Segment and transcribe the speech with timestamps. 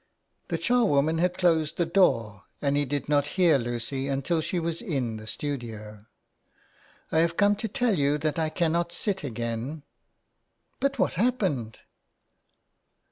[0.47, 4.81] The charwoman had closed the door, and he did not hear Lucy until she was
[4.81, 6.07] in the studio.
[6.55, 9.83] '* I have come to tell you that I cannot sit again.
[10.79, 11.77] But what has happened